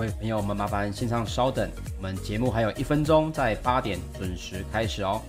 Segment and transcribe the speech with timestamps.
[0.00, 5.20] 各位朋友们，麻烦线上稍等，我们节目还有一分钟，在八点准时开始哦。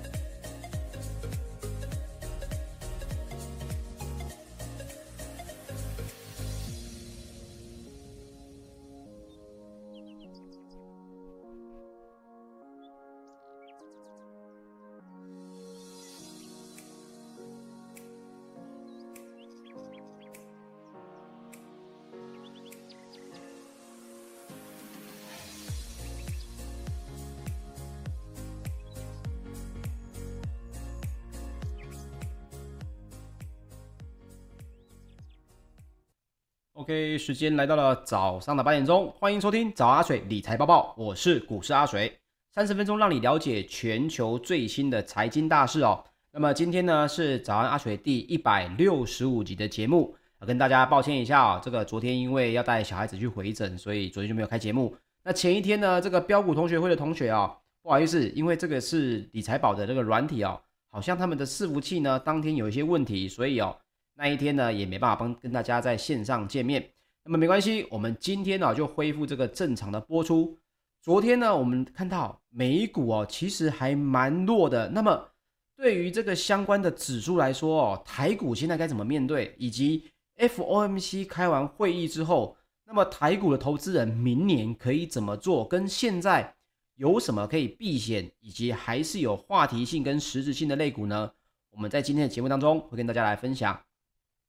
[36.81, 42.11] OK，时间来到了早上的八点钟，欢迎收听早阿水理财报报，我是股市阿水，
[42.55, 46.03] 三十分钟让你了解全球最新的财经大事哦。
[46.31, 54.95] 那么今天呢是早安阿水第一百六十五集的节目，跟大家抱歉一下哦，这个昨天因为要带小孩子去回诊，所以昨天就没有开节目。
[55.23, 60.59] 那前一天呢，这个标股同学会的同学哦，不好意思，因为这个是理财宝的这个软体哦，
[60.89, 63.77] 好像他们的伺服器呢当天有一些问题，所以哦。
[64.21, 66.87] 那一天呢，也没办法帮跟大家在线上见面。
[67.23, 70.55] 那么没关系，我们今天呢就恢复这个正常的播出。
[71.01, 74.87] 昨天呢，我们看到美股哦，其实还蛮弱的。
[74.89, 75.27] 那么
[75.75, 79.55] 对于这个相关的指数来说哦，台股现在该怎么面对？
[79.57, 80.03] 以及
[80.37, 82.55] FOMC 开完会议之后，
[82.85, 85.67] 那么台股的投资人明年可以怎么做？
[85.67, 86.53] 跟现在
[86.93, 91.31] 有什么可以避险，以及还是有话题性跟实质性的类股呢？
[91.71, 93.81] 我们在今天的节目当中会跟大家来分享。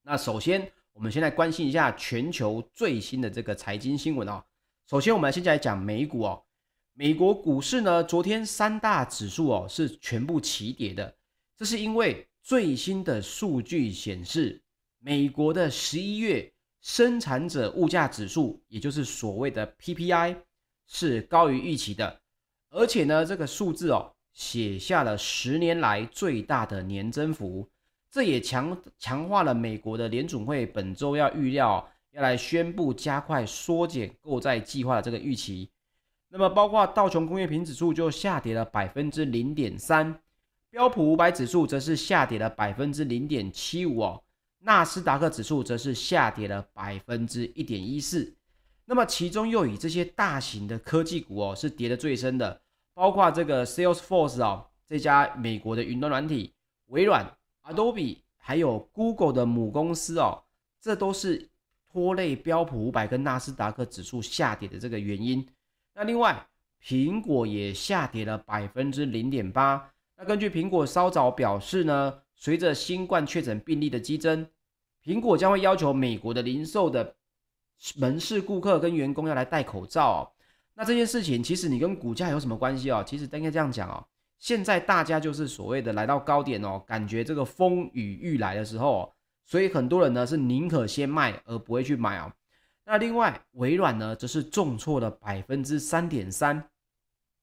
[0.04, 4.42] 那首先，我们先来关心一下全球最新的这个财经新闻哦。
[4.90, 6.42] 首先，我们现在来讲美股哦。
[6.94, 11.16] 美国股市呢，昨天三大指数哦是全部齐跌的。
[11.56, 14.60] 这是因为最新的数据显示，
[14.98, 20.36] 美国的十一月生产者物价指数，也就是所谓的 PPI，
[20.88, 22.20] 是高于预期的。
[22.70, 27.68] 而且呢，这个数字哦，写下了十年来最大的年增幅。
[28.12, 35.70] 这也强强化了美国的联准会本周要预料要来宣布加快缩减购债计划的这个预期。
[36.28, 40.20] 那么，包括道琼工业平指数就下跌了百分之零点三，
[40.68, 44.22] 标普五百指数则是下跌了百分之零点七五哦，
[44.58, 48.34] 纳斯达克指数则是下跌了百分之一点一四。
[48.84, 52.60] 那么，其中又以这些大型的科技股哦是跌得最深的，
[52.92, 56.52] 包括这个 Salesforce 哦这家美国的云端软体，
[56.88, 57.26] 微软。
[57.64, 60.42] Adobe 还有 Google 的母公司哦，
[60.80, 61.48] 这都是
[61.92, 65.46] 拖累标普五百跟纳斯达克指数下跌的这个原因。
[65.94, 66.46] 那另外，
[66.82, 69.92] 苹果也下跌了百分之零点八。
[70.16, 74.46] 那根据苹果稍早表示呢，随着新冠确诊病例的激增，
[75.04, 77.14] 苹果将会要求美国的零售的
[77.96, 80.20] 门市顾客跟员工要来戴口罩哦。
[80.74, 83.04] 那这件事情其实你跟股价有什么关系哦？
[83.06, 84.04] 其实应该这样讲哦。
[84.42, 92.32] 现在大家就是所谓的来到高点哦，感觉这个风雨欲来的时候，所以很多人呢是宁可先卖而不会去买哦。
[92.84, 96.60] 那另外微软呢则是重挫了百分之三点三，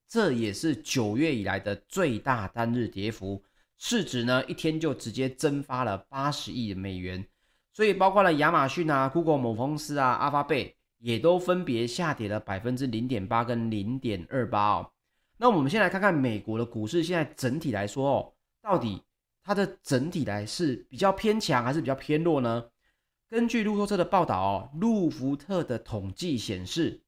[0.10, 3.42] 这也是九月以来的最大单日跌幅，
[3.78, 7.25] 市值呢一天就直接蒸发了八十亿美元。
[7.72, 14.92] 所以包括了亚马逊啊、Google 某公司啊、阿发贝也都分别下跌了百分之零点八跟零点二八哦。
[15.41, 19.01] 那我们先来看看美国的股市，现在整体来说哦，到底
[19.41, 22.65] 它的整体来是比较偏强还是比较偏弱呢？
[23.30, 27.01] 根据路透社的报道哦，路福特的统计显示，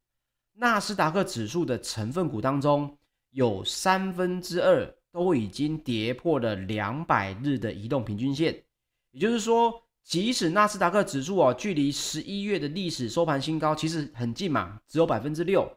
[0.53, 2.97] 纳斯达克指数的成分股当中，
[3.31, 8.63] 有三分之二都已经跌破了两百日的移动平均线，
[9.11, 15.69] 也就是说，即使纳斯达克指数哦，距离十一月的历史收盘新高其实很近嘛，只有百分之六。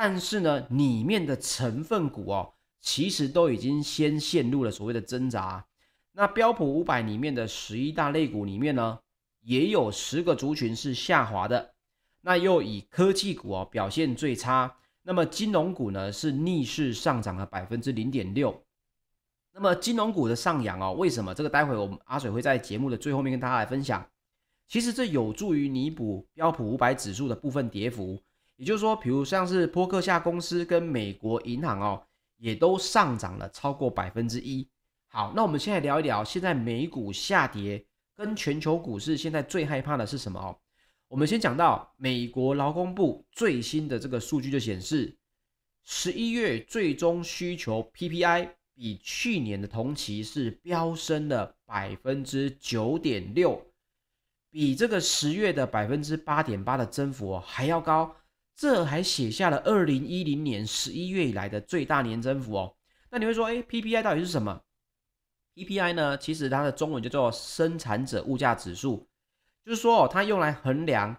[0.00, 5.66] 但是呢，里面的成分股哦，其实都已经先陷入了所谓的挣扎。
[6.12, 9.00] 那标普五百里面的十一大类股里面呢，
[9.40, 11.74] 也有十个族群是下滑的。
[12.20, 14.72] 那又以科技股哦表现最差，
[15.02, 18.62] 那么金融股呢是逆势上涨了百分之零点六。
[19.52, 21.34] 那么金融股的上扬哦，为什么？
[21.34, 24.08] 这个待会我们阿水会在节目的最后面跟大家来分享。
[24.68, 28.22] 其实这有助于弥补标普五百指数的部分跌幅。
[28.58, 32.02] 也就是说，比如像是波克夏公司跟美国银行哦，
[32.38, 34.68] 也都上涨了超过百分之一。
[35.06, 40.58] 好，那我们现在聊一聊，现在美股下跌跟全球股市现在最害怕的是什么哦？
[41.06, 45.16] 我们先讲到美国劳工部最新的这个数据就显示，
[45.84, 53.64] 十一月最终需求 PPI 比去年的同期是飙升了百分之九点六，
[54.50, 58.16] 比这个十月的百分之八点八的增幅还要高。
[58.58, 62.74] 这还写下了二零一零年十一月以来的最大年增幅哦。
[63.08, 64.60] 那你会说，哎，PPI 到底是什么
[65.54, 66.18] ？PPI 呢？
[66.18, 69.08] 其实它的中文就叫生产者物价指数，
[69.64, 71.16] 就是说哦，它用来衡量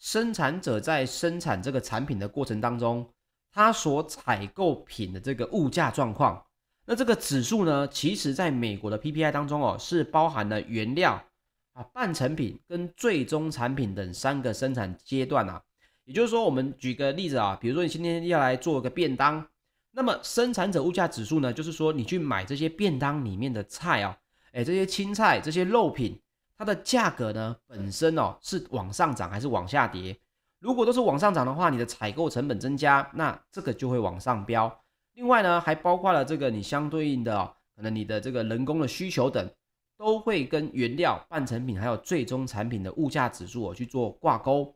[0.00, 3.08] 生产者在生产这个产品的过程当中，
[3.52, 6.44] 他所采购品的这个物价状况。
[6.86, 11.24] 那这个指数呢，其实在美国的 PPI 当中哦，是包含了原料
[11.72, 15.62] 啊、半成品跟最终产品等三个生产阶段啊。
[16.10, 19.46] 也就是说，我们举个例子啊，比如说你今天要来做个便当，
[19.92, 24.18] 那么生产者物价指数呢，就是说你去买这些便当里面的菜啊，
[24.50, 26.20] 哎，这些青菜、这些肉品，
[26.58, 30.18] 它的价格呢本身哦是往上涨还是往下跌？
[30.58, 34.82] 如果都是往上涨的话，你的采购成本增加，那这个就会往上飙。
[35.14, 39.48] 另外呢，还包括了这个你相对应的，可能你的这个人工的需求等，
[39.96, 44.74] 都会跟原料、半成品还有最终产品的物价指数去做挂钩。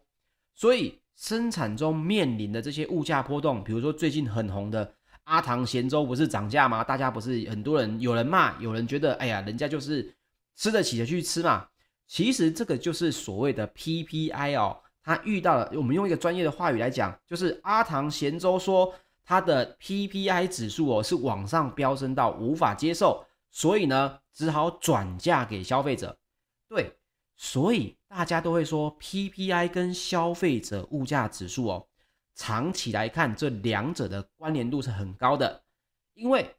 [0.55, 4.95] 所以生产中面临的这些物价波动，比如说最近很红的
[5.25, 6.83] 阿唐咸粥不是涨价吗？
[6.83, 10.15] 大家不是很多人有人骂，有人觉得哎呀，人家就是
[10.57, 11.67] 吃得起的去吃嘛。
[12.07, 18.95] 其实这个就是所谓的 PPI 哦，他遇到了，我们用一个专业的话语来讲，就是阿唐咸粥说。
[19.27, 26.15] 它的 PPI 指数哦是往上飙升到无法接受，所以呢只好转嫁给消费者。
[26.69, 26.93] 对，
[27.37, 31.87] 所以大家都会说 PPI 跟消费者物价指数哦，
[32.35, 35.63] 长期来看这两者的关联度是很高的。
[36.15, 36.55] 因为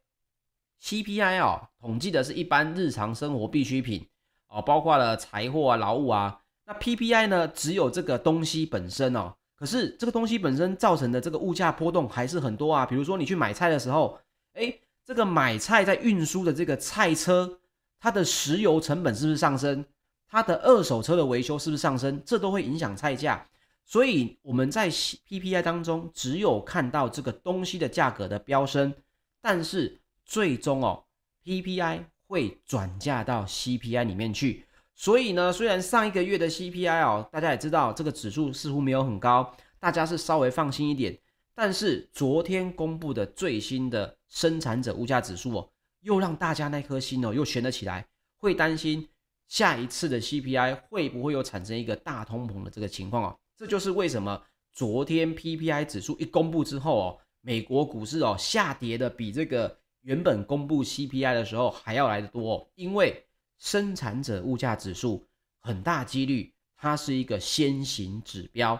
[0.82, 4.06] CPI 哦统计的是一般日常生活必需品
[4.50, 6.42] 哦，包括了财货啊、劳务啊。
[6.66, 9.34] 那 PPI 呢只有这个东西本身哦。
[9.56, 14.20] 可是这个东西本身造成的这个物价波动还是很多啊，比如说你去买菜的时候，
[14.56, 17.60] 诶，这个买菜在运输的这个菜车，
[17.98, 19.86] 它的石油成本是不是上升？
[20.28, 22.22] 它的二手车的维修是不是上升？
[22.26, 23.48] 这都会影响菜价。
[23.86, 28.94] 所以我们在 PPI 当中只有看到这个东西的价格的飙升，
[29.42, 31.04] 但是最终哦
[31.44, 34.66] ，PPI 会转嫁到 CPI 里面去。
[34.96, 41.16] 所以呢，虽然上一个月的 CPI 哦，大家也知道这个指数似乎没有很高，大家是稍微放心一点。
[41.54, 45.70] 但是昨天公布的最新的生产者物价指数哦，
[46.02, 49.08] 又让大家那颗心哦又悬了起来，会担心
[49.48, 53.40] 下一次的 CPI 会不会又产生一个大通膨的这个情况哦。
[53.58, 54.42] 这就是为什么
[54.74, 63.22] 昨天 PPI 指数一公布之后哦，美国股市哦下跌的比这个原本公布 CPI 的时候还要来得多哦，因为。
[63.58, 65.26] 生产者物价指数
[65.62, 68.78] 很大几率，它是一个先行指标，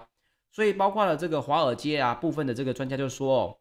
[0.52, 3.58] 所以包括了这个华尔街啊部分的这个专家就说哦，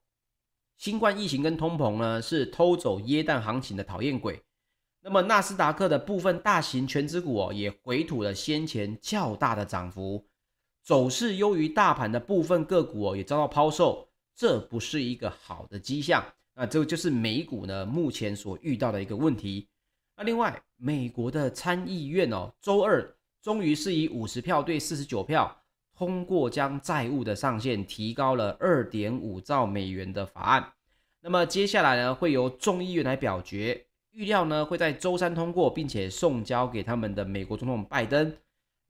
[0.77, 4.43] 新冠疫情跟通膨呢是偷走耶诞行情的讨厌鬼。
[5.07, 10.25] 那么纳斯达克的部分大型权值股哦也回吐了先前较大的涨幅，
[10.83, 16.25] 走势优于大盘的部分个股哦也遭到抛售，这不是一个好的迹象。
[16.55, 19.69] 那这就是美股呢目前所遇到的一个问题。
[20.17, 25.55] 那另外，美国的参议院哦，周二终于是以五十票对四十九票
[25.95, 30.73] 通过，将债务的上限提高了二点五兆美元的法案。
[31.21, 33.85] 那么接下来呢，会由众议院来表决，
[34.15, 38.35] 预料呢会在周三通过，并且送交给他们的美国总统拜登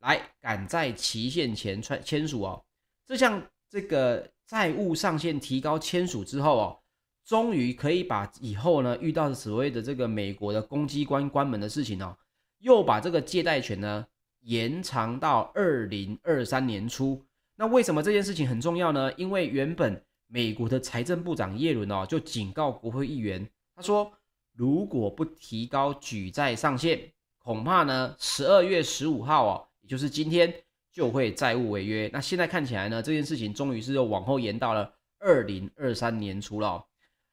[0.01, 2.63] 来赶在期限前签签署哦。
[3.05, 6.79] 这项这个债务上限提高签署之后哦。
[7.27, 12.15] 终于可以把以后呢遇到的所谓的这个美国的公机关关门的事情哦，
[12.59, 14.07] 又把这个借贷权呢
[14.43, 17.25] 延长到二零二三年初。
[17.57, 19.11] 那为什么这件事情很重要呢？
[19.15, 24.13] 因为原本美国的财政部长耶伦哦就警告国会议员，他说
[24.55, 30.55] 如果不提高举债上限，恐怕呢十二月十五号哦，也就是今天
[30.93, 32.09] 就会债务违约。
[32.13, 36.85] 那现在看起来呢，这件事情终于是又往后延到了二零二三年初了哦。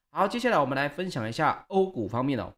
[0.10, 2.54] 好，接下来我们来分享一下欧股方面哦。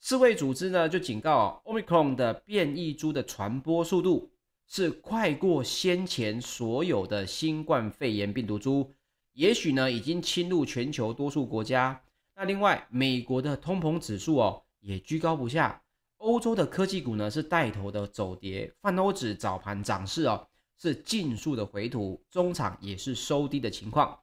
[0.00, 4.30] 世卫组织呢就警告，Omicron 的变异株的传播速度
[4.68, 8.92] 是快过先前所有的新冠肺炎病毒株，
[9.32, 12.00] 也许呢已经侵入全球多数国家。
[12.40, 15.82] 那另外，美国的通膨指数哦也居高不下，
[16.18, 20.46] 欧洲的科技股呢是带头的走跌，泛欧指早盘涨势哦
[20.80, 24.16] 是尽数的回吐，中场也是收低的情况。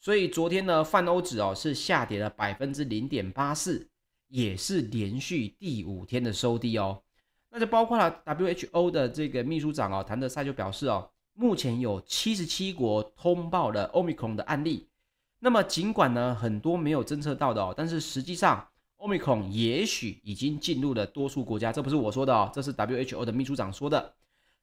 [0.00, 3.88] 所以昨天呢，泛欧指哦是下跌了百分之零点八四，
[4.26, 7.00] 也是连续第五天的收低哦。
[7.50, 14.88] 那就包括了 WHO 的这个秘书长哦，谭德塞就表示哦，目前有七十七国通报了 Omicron 的案例。
[15.40, 18.68] 那么尽管呢很多没有侦测到的哦，但是实际上
[18.98, 24.14] Omicron 也许已经进入了多数国家，这不是我说的哦，这是 WHO 的秘书长说的。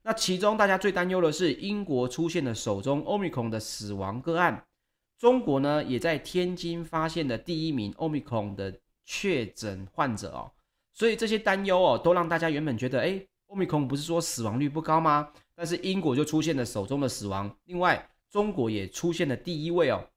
[0.03, 4.63] 那其中大家最担忧的是英国出现了首宗 Omicron 的死亡个案，
[5.17, 10.51] 中国呢也在天津发现了第一名 Omicron 的确诊患者哦，
[10.93, 15.29] 所以这些担忧哦都让大家原本觉得，哎，Omicron 不是说死亡率不高吗？
[15.55, 20.07] 但是英国就出现了首宗的死亡，另外中国也出现了第一位哦，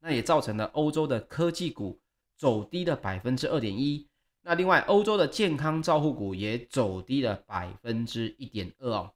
[0.00, 2.00] 那也造成了欧洲的科技股
[2.36, 4.06] 走低了百分之二点一。
[4.42, 9.12] 那另外，欧洲的健康照护股也走低了百分之一点二哦。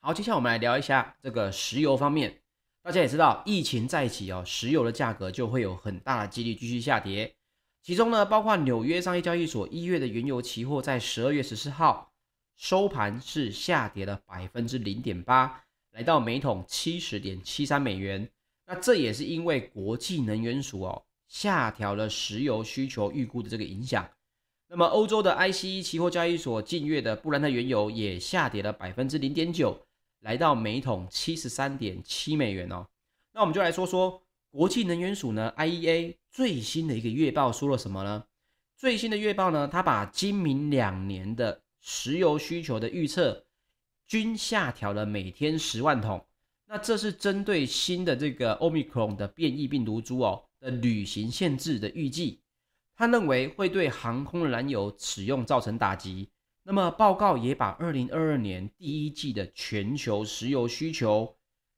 [0.00, 2.42] 好，接下来我们来聊一下这个石油方面。
[2.82, 7.34] 大家也知道，疫情再起哦，石油的价格就会有很大的几率继续下跌。
[7.82, 12.12] 其中呢，包括纽约商业交易所一月的原油期货在十二月十四号
[12.56, 18.28] 收盘是下跌了百分之零点八，来到每桶七十点七三美元。
[18.66, 21.02] 那这也是因为国际能源署哦。
[21.28, 24.08] 下调了石油需求预估的这个影响，
[24.68, 29.76] 那么欧洲的 ICE 期货交易所近月的布兰特原油也下跌了百分之零点九，
[30.20, 32.86] 来到每桶七十三点七美元哦。
[33.32, 38.24] 那我们就来说说国际能源署呢 IEA 最新的一个月报说了什么呢？
[38.76, 43.44] 最新的月报呢，它把今明两年的石油需求的预测
[44.06, 46.24] 均下调了每天十万桶。
[46.68, 50.42] 那这是针对新的这个 Omicron 的变异病毒株哦。
[50.58, 52.40] 的旅行限制的预计，
[52.96, 56.30] 他认为会对航空燃油使用造成打击。
[56.62, 61.36] 那么报告也把二零二二年第一季的全球石油需求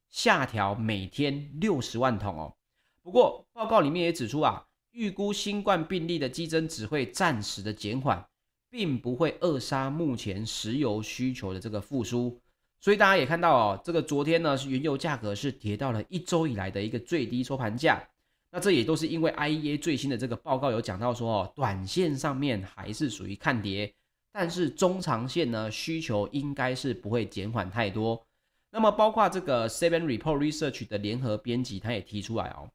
[0.08, 2.54] 下调每天六十万桶哦。
[3.02, 8.24] 不过报告里面也指出啊，预估新冠病例的激增只会暂时的减缓，
[8.70, 12.40] 并不会扼杀目前石油需求的这个复苏。
[12.80, 18.02] 所以大家也看到哦，这个昨天呢是原油价格是跌到了一周以来的一个最低收盘价。
[18.50, 23.92] 那这也都是因为 IEA 最新的这个报告有讲到说哦，短线上面还是属于看跌，
[24.32, 28.24] 但是中长线呢，需求应该是不会减缓太多。
[28.70, 32.70] 那么包括这个 Seven Report Research 的联合编辑，他也提出来哦，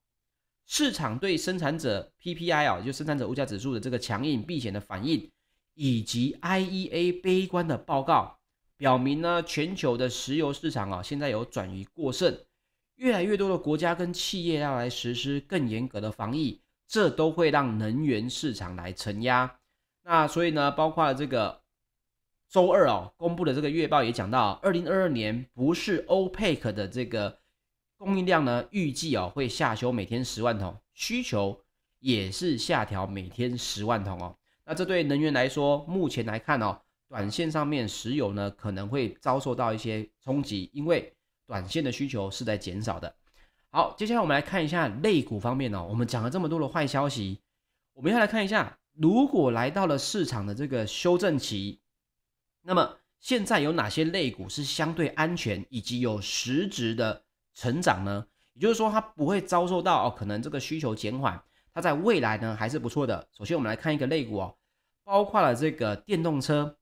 [0.67, 5.31] 市场对生产者 PPI 啊，就生产者物价指数的这个强硬避险的反应，
[5.73, 8.37] 以及 IEA 悲观的报告，
[8.83, 12.37] 表明呢，全球的石油市场啊，现在有转移过剩。
[12.95, 19.57] 越来越多的国家跟企业要来实施更严格的防疫，这都会让能源市场来承压。
[20.01, 21.61] 那所以呢，包括这个
[22.49, 27.39] 周二哦公布的这个月报也讲到，二零二二年不是 OPEC 的这个
[27.95, 31.57] 供应量呢，预计哦会下修每天十万桶，需求
[31.99, 34.35] 也是下调每天十万桶哦。
[34.65, 36.81] 那这对能源来说，目前来看哦，
[37.13, 41.13] 短线上面石油呢可能会遭受到一些冲击，因为。
[41.45, 43.13] 短线的需求是在减少的。
[43.69, 45.85] 好，接下来我们来看一下类股方面哦。
[45.87, 47.41] 我们讲了这么多的坏消息，
[47.93, 51.81] 我们要来看一下，如果来到了市场的这个修正期，
[52.61, 57.21] 那么现在有哪些类股是相对安全以及有实质的
[57.53, 58.25] 成长呢？
[58.53, 61.39] 也就是说，它不会遭受到哦，可能这个需求减缓，
[61.73, 63.27] 它在未来呢还是不错的。
[63.33, 64.55] 首先，我们来看一个类股哦，
[65.03, 66.77] 包括了这个电动车。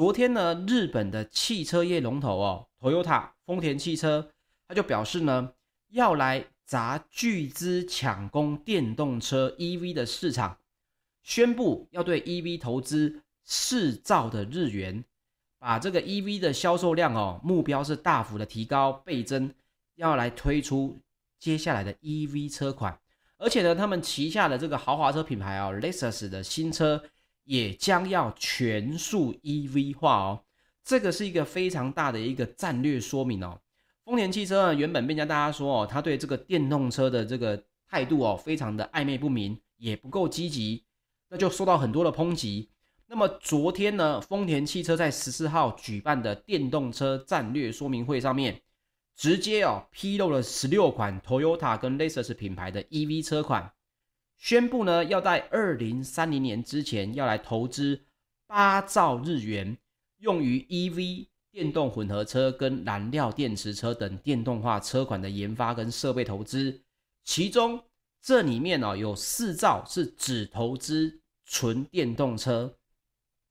[0.00, 4.30] 昨天呢，日本的汽车业龙头哦，Toyota 丰田汽车，
[4.66, 5.52] 他就表示呢，
[5.90, 10.56] 要来砸巨资抢攻电动车 EV 的市场，
[11.22, 15.04] 宣布要对 EV 投资四兆的日元，
[15.58, 19.52] 把这个 EV 的销售量哦，目标是大幅的提高倍增，
[19.96, 20.98] 要来推出
[21.38, 22.98] 接下来的 EV 车款，
[23.36, 27.04] 而且呢，他们旗下的这个豪华车品牌哦，Lexus 的新车。
[27.50, 30.44] 也将要全数 EV 化哦，
[30.84, 33.60] 这个是一个非常大的一个战略说明哦。
[34.04, 40.84] 丰田汽车呢，原本被大家说哦，他对这个电动车的这个态度哦，非常的暧昧不明，也不够积极，
[41.28, 42.70] 那就受到很多的抨击。
[43.08, 48.62] 那么昨天呢，丰田汽车在十四号举办的电动车战略说明会上面，
[49.16, 53.72] 直接哦披露了十六款 Toyota 跟 Lexus 品牌的 EV 车款。
[54.40, 58.00] 宣布呢，要在二零三零年之前要来投资
[58.46, 59.76] 八兆日元，
[60.16, 66.80] 用于 EV 电动混合车跟燃料电池车等电动化车款的研发跟设备投资。
[67.22, 67.84] 其中
[68.22, 72.78] 这里面哦，有四兆是只投资纯电动车。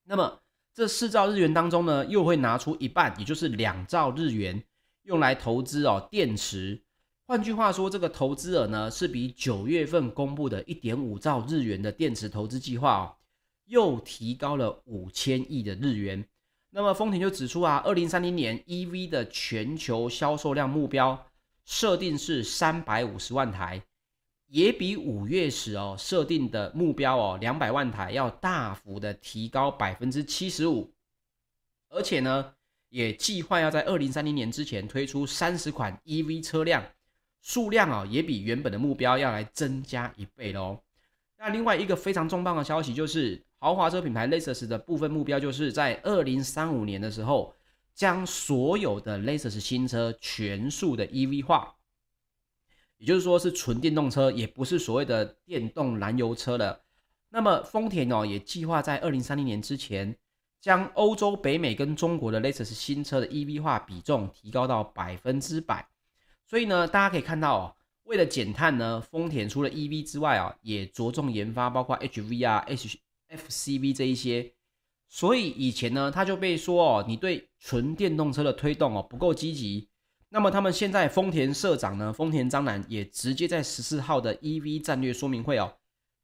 [0.05, 0.41] 那么
[0.73, 4.63] 这四兆日元当中呢，又会拿出一半，也就是两兆日元，
[5.03, 6.81] 用来投资哦电池。
[7.29, 13.15] 换句话说，这个投资额呢，是比九月份公布的一点五兆日元的电池投资计划哦，
[13.67, 16.25] 又提高了五千亿的日元。
[16.71, 21.23] 那么丰田就指出啊，二零三零年 EV 的全球销售量目标
[21.65, 23.79] 设定是三百五十万台，
[24.47, 30.91] 也比五月时哦设定的目标哦两百万台要大幅的提高百分之七十五。
[31.89, 32.55] 而且呢，
[32.89, 36.83] 也计划要在二零三零年之前推出三十款 EV 车辆，
[37.41, 40.79] 数量啊也比原本的目标要来增加一倍喽。
[41.37, 47.53] 那另外一个非常重磅的消息就是，豪华车品牌 Lexus 的部分目标就是在二零三五年的时候，
[47.95, 51.75] 将所有的 Lexus 新车全数的 EV 化，
[52.97, 56.81] 也就是说是纯电动车，也不是所谓的电动燃油车了。
[57.29, 60.13] 那么丰田哦也计划在二零三零年之前，
[60.59, 65.87] 将欧洲、北美跟中国的 Lexus 新车的 EV 化比重提高到百分之百。
[66.49, 74.51] 所以呢，大家可以看到哦，为了减碳呢，丰田除了 EV 之外啊，也着重研发包括 HV 啊、HFCV 这一些。
[75.07, 79.87] 所以以前呢，他就被说哦，你对纯电动车的推动哦不够积极。
[80.29, 85.75] 那么他们现在丰田社长呢，丰田章男也直接在十四号的 EV 战略说明会哦。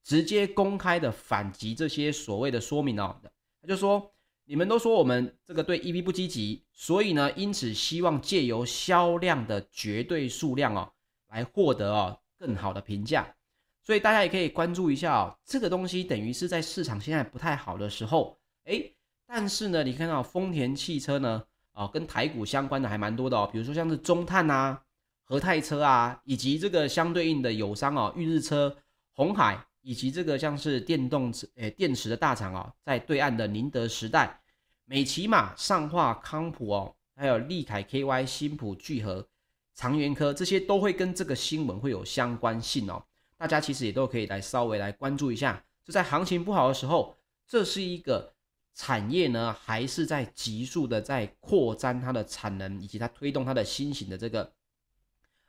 [0.04, 3.16] 直接公开的反击这些所谓的说明哦，
[3.62, 4.12] 他就说，
[4.48, 10.92] 你们都说我们这个对 EV 不积极，所以呢，因此希望借由销量的绝对数量哦，
[11.30, 13.36] 来获得哦更好的评价。
[13.82, 24.80] 所以大家也可以关注一下哦，这个东西等于是在市场现在不太好的时候，诶，但是呢，你看到丰田汽车呢，哦，跟台股相关的还蛮多的哦，比如说像是中碳啊、
[25.24, 28.78] 和泰车啊，以及这个相对应的友商哦，裕日车、
[29.14, 29.65] 红海。
[29.86, 34.42] 以及这个像是电动车、诶电池的大厂哦，在对岸的宁德时代、
[34.86, 39.28] 美骑马、上化康普哦，还有利凯 KY、新普聚合、
[39.76, 43.06] 长源科这些都会跟这个新闻会有相关性哦。
[43.38, 45.64] 大家其实也都可以来稍微来关注一下。
[45.84, 48.34] 就在行情不好的时候，这是一个
[48.74, 54.52] 产业呢，还是在急速的在扩张它的产能，以及它推动它的新型的这个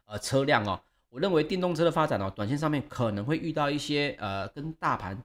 [0.05, 0.79] 呃车辆哦。
[1.16, 5.18] 我认为电动车的发展哦，短线上面可能会遇到一些呃，跟大盘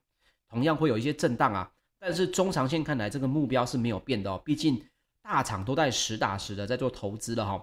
[0.49, 4.41] 同样会有一些震荡啊，但是中长线看来，这个目标是没有变的哦。
[4.45, 4.82] 毕竟
[5.21, 7.62] 大厂都在实打实的在做投资了哈。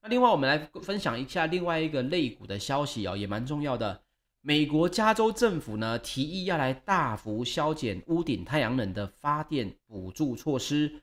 [0.00, 4.00] 那另外我们来分享一下另外一个类股的消息哦，也蛮重要的。
[4.40, 11.02] 美国加州政府呢提议要来大幅削减屋顶太阳能的发电补助措施，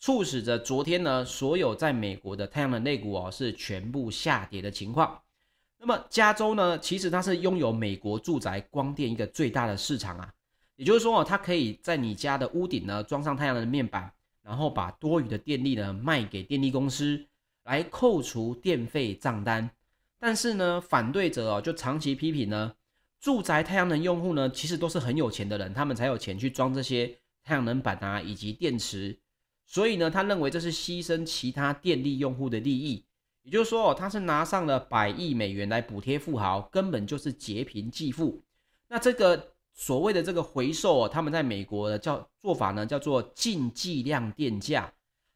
[0.00, 5.20] 促使着昨天呢所有在美国的太阳能类股哦是全部下跌的情况。
[5.88, 10.28] 那么加州呢，其实它是拥有美国住宅光电一个最大的市场啊，
[10.74, 17.24] 也就是说哦，它可以在你家的屋顶呢装上太阳能面板，然后把多余的电力呢卖给电力公司，
[17.62, 19.70] 来扣除电费账单。
[20.18, 22.74] 但是呢，反对者哦就长期批评呢，
[23.20, 29.16] 住宅太阳能用户呢其实都是很有钱的人，他们才有钱去装这些太阳能板啊以及电池，
[29.64, 33.04] 所以呢，他认为这是牺牲其他电力用户的利益。
[33.46, 38.42] 也就是说，他是拿上了百亿美元来补贴富豪，根本就是劫贫济富。
[38.88, 44.92] 那这个所谓的这个回收哦，他们在美国的叫做法呢，叫做净计量电价，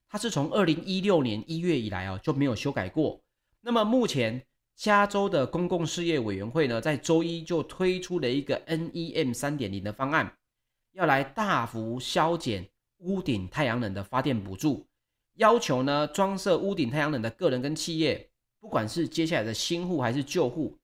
[0.08, 3.22] 它是从二零一六年一月以来哦就没有修改过。
[3.60, 4.44] 那么目前
[4.74, 10.36] 加州的公共事业委员会呢，在周一就推出了一个 NEM 三点零的方案，
[10.94, 12.68] 要来大幅削减
[12.98, 14.84] 屋顶太阳能的发电补助。
[15.40, 18.29] 要求呢，装设屋顶太阳能的个人跟企业，
[18.61, 20.79] 不管是接下来的新户还是旧户，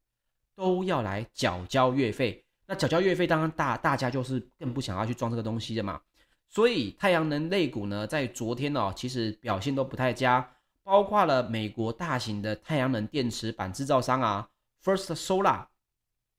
[0.55, 2.42] 都要来缴交月费。
[2.66, 6.01] 那缴交月费，当然大大家就是更不想要去装这个东西的嘛。
[6.49, 10.49] 所以太阳能类股呢，在昨天哦，其实表现都不太佳，
[10.83, 14.49] 包括了美国大型的太阳能电池板制造商啊
[14.83, 15.66] ，First Solar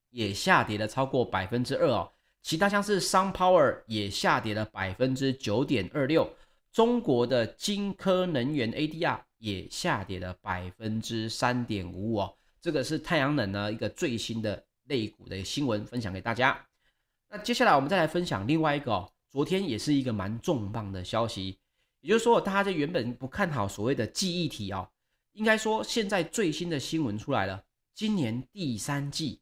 [0.09, 2.11] 也下跌了超过百分之二哦。
[2.41, 6.27] 其他像是 SunPower 也下跌了百分之九点二六。
[6.77, 16.63] 中国的金科能源 ADR 也下跌了百分之三点五五哦，这个是太阳能呢一个最新的类股的新闻，分享给大家。
[17.31, 21.57] 那接下来我们再来分享另外一个哦，昨天也是一个蛮重磅的消息，
[22.01, 24.87] 也就是说，大家原本不看好所谓的记忆体哦，
[25.33, 27.63] 应该说现在最新的新闻出来了，
[27.95, 29.41] 今年第三季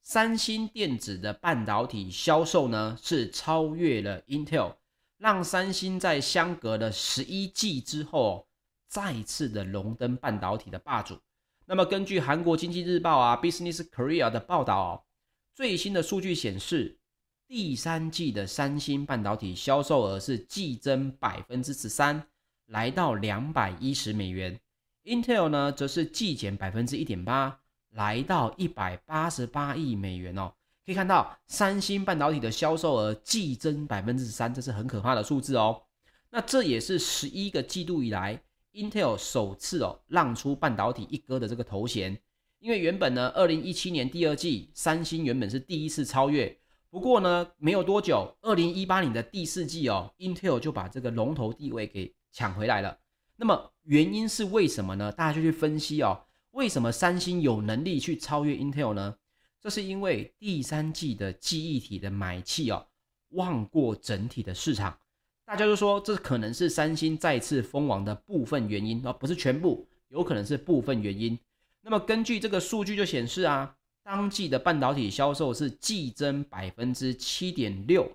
[0.00, 4.76] 三星电子的半导体销售呢是超越了 Intel。
[5.20, 8.48] 让三星在相隔了十一季之后，
[8.88, 11.20] 再次的荣登半导体的霸主。
[11.66, 15.06] 那么，根据韩国经济日报啊，Business Korea 的报道，
[15.54, 16.98] 最新的数据显示，
[17.46, 22.26] 第三季的三星半导体销售额是季增百分之十三，
[22.64, 24.58] 来到两百一十美元。
[25.04, 30.54] Intel 呢，则是季减百分之一点八，来到一百八十八亿美元哦。
[30.90, 35.82] 可以看到，三星半导体的销售额季增百分之三，这是很可怕的数字哦。
[36.30, 42.18] 那这也是十一个季度以来，Intel 首次哦让出半导体一哥的这个头衔。
[42.58, 46.58] 因为原本呢，二零一七年第二季，三星原本是第一次超越，
[46.90, 52.98] 不过呢，没有多久，二零一八年的第四季哦，Intel 就把这个龙头地位给抢回来了。
[53.36, 55.12] 那么原因是为什么呢？
[55.12, 59.14] 大家就去分析哦，为什么三星有能力去超越 Intel 呢？
[59.60, 62.86] 这是因为第三季的记忆体的买气哦，
[63.30, 64.98] 旺过整体的市场。
[65.44, 71.38] 大家就说这可能是三星再次封王的部分原因哦，不是全部，有可能是部分原因。
[71.82, 78.10] 那么根据这个数据就显示啊，当季的半导体销售是季增百分之七点六，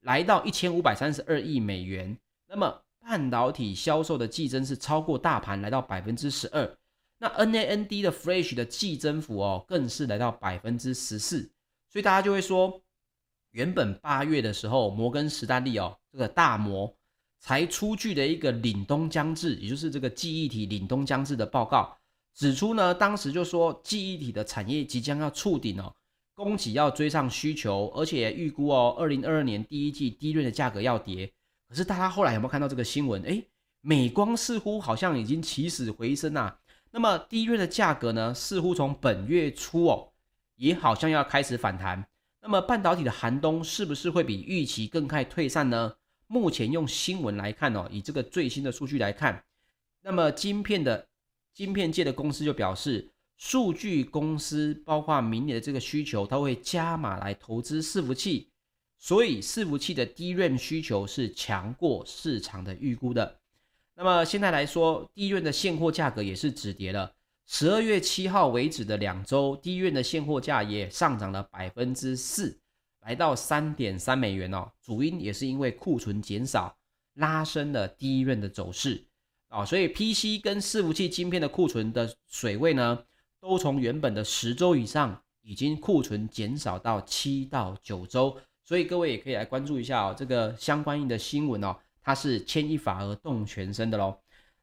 [0.00, 2.16] 来到一千五百三十二亿美元。
[2.48, 6.76] 那么半导体销售的季增是超过大盘，来到百分之十二。
[7.24, 11.50] 那 NAND 的 Flash 的季增幅哦，更是来到百分之十四，
[11.88, 12.82] 所以大家就会说，
[13.52, 16.94] 原本八月的时候，摩根士丹利哦，这个大摩
[17.40, 21.96] 才出具的一个凛冬将至，也就是这个记忆体凛冬将至的报告，
[22.34, 25.90] 指出呢，当时就说记忆体的产业即将要触顶哦，
[26.34, 31.32] 供给要追上需求，而且预估哦，二零二二年第一季 DRAM 的价格要跌。
[31.70, 33.22] 可是大家后来有没有看到这个新闻？
[33.22, 33.48] 诶，
[33.80, 36.58] 美光似乎好像已经起死回生啊。
[36.94, 40.12] 那么 DRAM 的价格呢，似乎从本月初哦，
[40.54, 42.06] 也好像要开始反弹。
[42.40, 45.96] 那么半导体的寒冬是不是会比预期更快退散呢？
[46.28, 49.42] 目前用新闻来看哦，以这个最新的数据来看，
[50.02, 51.08] 那么晶片的
[51.52, 58.52] 晶片界的公司就表示，数据公司包括明年的这个需求，它会加码来投资伺服器，
[59.00, 63.40] 所以伺服器的低瑞需求是强过市场的预估的。
[63.96, 67.12] 那么现在来说，DRAM 的现货价格也是止跌了。
[67.46, 72.58] 十二月七号为止的两周，DRAM 的现货价也上涨了百分之四，
[73.02, 74.68] 来到三点三美元哦。
[74.82, 76.76] 主因也是因为库存减少，
[77.14, 79.04] 拉升了 DRAM 的走势
[79.50, 79.64] 哦。
[79.64, 83.04] 所以 PC 跟伺服器晶片的库存的水位呢，
[83.40, 88.36] 都从原本的十周以上，已经库存减少到七到九周。
[88.64, 91.76] 所以各位也可以来关注一下哦，这个相关的新闻哦。
[92.04, 94.16] 它是牵一发而动全身的喽。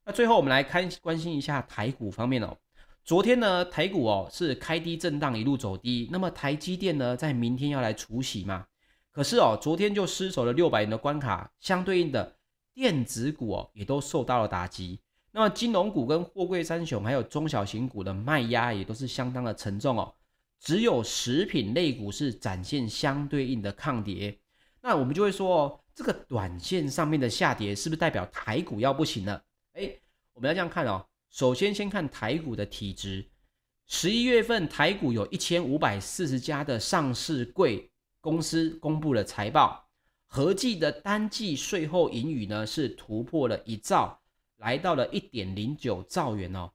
[0.06, 2.56] 那最后我们来看关心一下台股方面哦。
[3.04, 6.08] 昨天呢，台股哦是开低震荡，一路走低。
[6.12, 8.66] 那么台积电呢，在明天要来除息嘛？
[9.12, 12.38] 可是哦，昨天就失守了六百元的关卡，相对应的
[12.76, 15.00] 电子股哦也都受到了打击。
[15.32, 20.14] 那么金融股跟货柜三雄还有中小型股的卖压也都是相当的沉重哦。
[20.60, 24.40] 只有食品类股是展现相对应的抗跌。
[24.82, 25.81] 那我们就会说哦。
[25.94, 29.44] 这个短线上面的下跌是不是代表台股要不行了？
[29.74, 29.92] 哎，
[30.34, 31.06] 我们要这样看哦。
[31.30, 33.26] 首先先看台股的体值，
[33.88, 39.88] 十一月份台股有一千五百四十家的上市柜公司公布了财报，
[40.28, 44.20] 合计的单季税后盈余呢是突破了一兆，
[44.58, 46.72] 来到了一点零九兆元哦。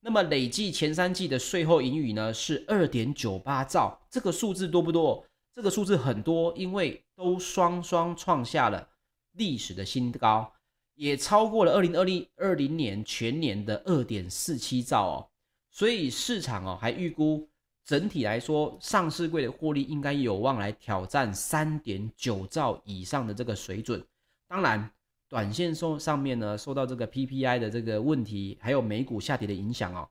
[0.00, 5.24] 那么累计前三季的税后盈余呢是二点九八兆，这个数字多不多？
[5.60, 8.88] 这个数字很多，因为都双双创下了
[9.32, 10.50] 历史的新高，
[10.94, 15.28] 也超过了二零二零二零年全年的二点四七兆哦。
[15.70, 17.46] 所以市场哦还预估
[17.84, 24.02] 整体来说，上市柜的获利应该有望来挑战三点九兆以上的这个水准。
[24.48, 24.90] 当然，
[25.28, 30.08] 短线受上面呢受到这个 PPI 的这个问题，还有美股下跌的影响哦。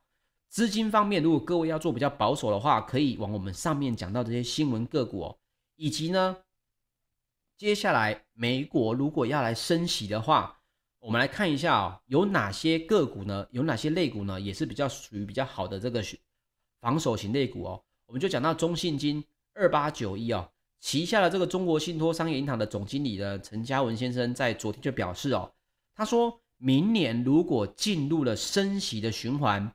[0.50, 5.38] 资金方面，如果各位要做比较保守的话，可以往我们上面讲到这些新闻个股哦，
[5.76, 6.38] 以及呢，
[7.56, 10.60] 接下来美国如果要来升息的话，
[11.00, 13.48] 我们来看一下哦，有哪些个股呢？
[13.52, 14.42] 有哪些类股呢？
[14.42, 16.04] 也是比较属于比较好的这个
[16.82, 17.84] 防守型类股哦。
[18.08, 25.54] 我们就讲到中信金二八九一哦，旗下的这个中国信托商业银行的总经理的陈嘉文先生在昨天就表示哦，
[25.94, 29.72] 他说明年如果进入了升息的循环。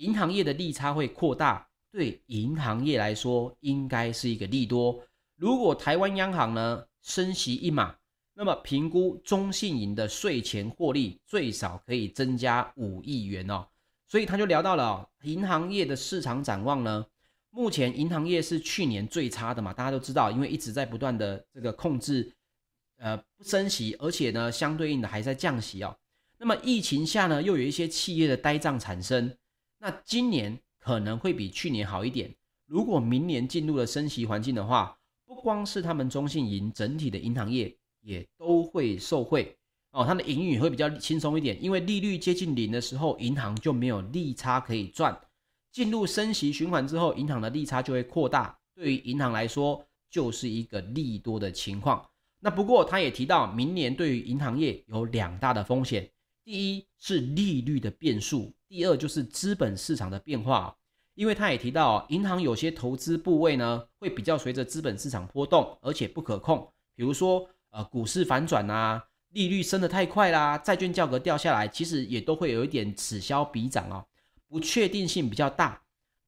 [0.00, 4.98] 银行业的利差会扩大，对银行业来说应该是一个利多。
[5.36, 7.94] 如果台湾央行呢升息一码，
[8.32, 13.66] 那么评估中信银的税前获利最少可以增加五亿元哦。
[14.06, 17.04] 所以他就聊到了、哦、银行业的市场展望呢。
[17.50, 22.32] 目前银行业是去年最差的嘛，大家都知道，因为一直在不断的这个控制，
[22.96, 25.94] 呃升息，而且呢相对应的还在降息哦。
[26.38, 29.36] 那么疫情下呢，又有一些企业的呆账产生。
[29.82, 32.30] 那今年可能会比去年好一点。
[32.66, 39.56] 如果明年进入了升息环境的话，不光是他们中信银，整体的银行业也都会受惠
[39.92, 40.04] 哦。
[40.04, 45.18] 它的盈余会比较轻松一点，因为利率接近零的时候，银行就没有利差可以赚。
[45.72, 52.06] 进入升息循环之后，银行的利差就会扩大，对于银行来说就是一个利多的情况。
[52.38, 56.10] 那不过他也提到，明年对于银行业有两大的风险。
[56.50, 60.76] 第一是利率的变数，第二就是资本市场的变化。
[61.14, 66.68] 因为他也提到，银行有些投资部位呢，会比较随着资本市场波动，而且不可控。
[66.96, 74.04] 比如说，呃，股市反转啊，利率升得太快啦，债券价格掉下来，其实也都会有一点此消彼长哦，
[74.48, 75.80] 不确定性比较大。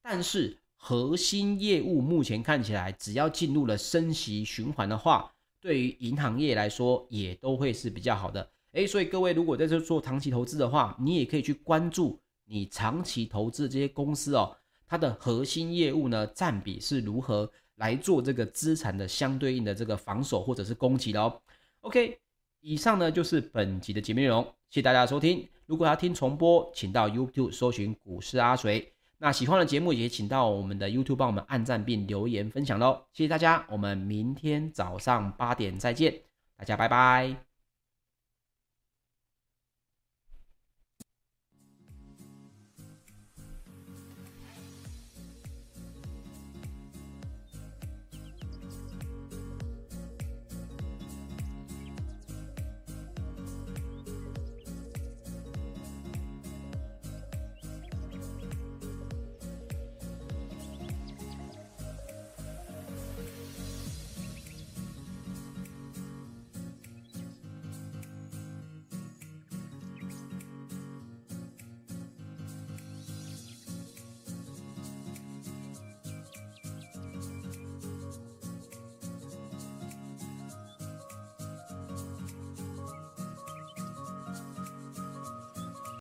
[0.05, 8.49] 但是核心业务目前看起来，只要进入了升息循环的话，对于银行业来说也都会是比较好的。
[8.73, 14.57] 诶，所以各位如果在这做长期投资的话，你也可以去关注你长期投资的这些公司哦，
[14.87, 21.41] 它的核心业务呢占比是如何来做这个资产的相对应的这个防守或者是攻击的哦。
[21.81, 22.19] OK。
[22.65, 25.45] 以上呢就是本集的节目内容，谢谢大家收听。
[25.67, 28.93] 如果要听重播，请到 YouTube 搜寻股市阿水。
[29.19, 33.67] 那喜欢的节目也请到我们的 YouTube 帮我们按赞并留言分享喽，谢谢大家。
[33.69, 36.15] 我们明天早上八点再见，
[36.57, 37.52] 大家拜拜。